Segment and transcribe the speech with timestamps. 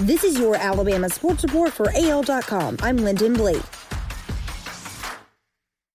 [0.00, 2.76] This is your Alabama Sports Report for AL.com.
[2.82, 3.62] I'm Lyndon Blake.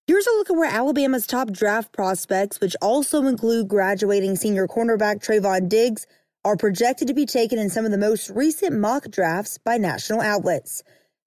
[0.08, 5.24] Here's a look at where Alabama's top draft prospects, which also include graduating senior cornerback
[5.24, 6.08] Trevon Diggs,
[6.44, 10.20] are projected to be taken in some of the most recent mock drafts by national
[10.20, 10.82] outlets.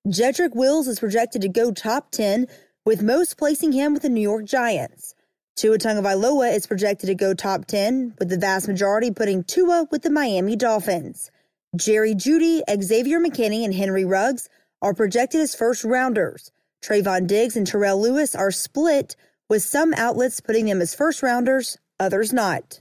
[0.09, 2.49] Jedrick Wills is projected to go top 10,
[2.85, 5.15] with most placing him with the New York Giants.
[5.55, 10.03] Tua Tagovailoa is projected to go top 10, with the vast majority putting Tua with
[10.03, 11.31] the Miami Dolphins.
[11.77, 14.49] Jerry Jeudy, Xavier McKinney, and Henry Ruggs
[14.81, 16.51] are projected as first rounders.
[16.83, 19.17] Trevon Diggs and Terrell Lewis are split,
[19.49, 22.81] with some outlets putting them as first rounders, others not.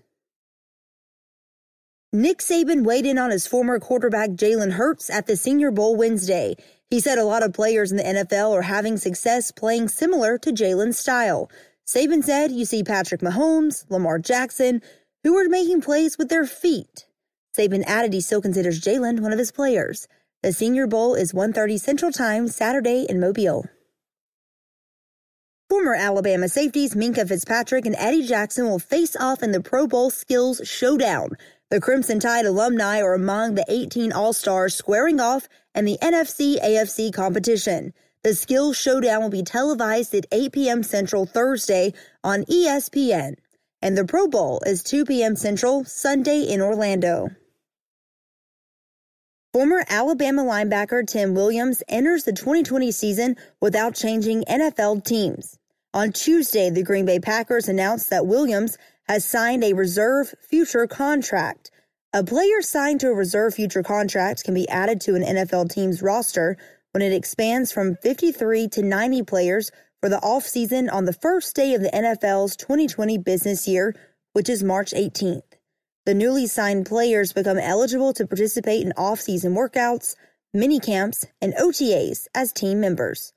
[2.11, 6.55] Nick Saban weighed in on his former quarterback Jalen Hurts at the Senior Bowl Wednesday.
[6.89, 10.51] He said a lot of players in the NFL are having success playing similar to
[10.51, 11.49] Jalen's style.
[11.87, 14.81] Saban said you see Patrick Mahomes, Lamar Jackson,
[15.23, 17.07] who are making plays with their feet.
[17.55, 20.07] Saban added he still considers Jalen one of his players.
[20.41, 23.65] The Senior Bowl is 1.30 Central Time Saturday in Mobile.
[25.69, 30.09] Former Alabama safeties Minkah Fitzpatrick and Eddie Jackson will face off in the Pro Bowl
[30.09, 31.29] Skills Showdown.
[31.69, 37.13] The Crimson Tide alumni are among the 18 All-Stars squaring off in the NFC AFC
[37.13, 37.93] competition.
[38.23, 40.83] The Skills Showdown will be televised at 8 p.m.
[40.83, 41.93] Central Thursday
[42.23, 43.35] on ESPN,
[43.81, 45.35] and the Pro Bowl is 2 p.m.
[45.35, 47.29] Central Sunday in Orlando.
[49.53, 55.59] Former Alabama linebacker Tim Williams enters the 2020 season without changing NFL teams.
[55.93, 61.69] On Tuesday, the Green Bay Packers announced that Williams has signed a reserve future contract.
[62.13, 66.01] A player signed to a reserve future contract can be added to an NFL team's
[66.01, 66.57] roster
[66.89, 69.69] when it expands from 53 to 90 players
[70.01, 73.95] for the offseason on the first day of the NFL's 2020 business year,
[74.31, 75.52] which is March 18th.
[76.05, 80.17] The newly signed players become eligible to participate in offseason workouts,
[80.53, 83.31] mini camps, and OTAs as team members.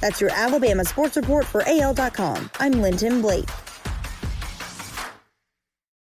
[0.00, 2.50] That's your Alabama Sports Report for AL.com.
[2.58, 3.48] I'm Linton Blake.